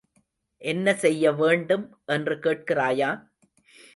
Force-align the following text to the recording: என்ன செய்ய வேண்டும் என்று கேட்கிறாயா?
என்ன 0.61 0.93
செய்ய 0.93 1.31
வேண்டும் 1.31 1.85
என்று 2.05 2.35
கேட்கிறாயா? 2.35 3.11